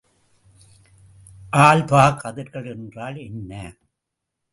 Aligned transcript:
Alpha 1.57 2.03
கதிர்கள் 2.21 2.65
என்றால் 2.65 3.17
என்ன? 3.17 3.51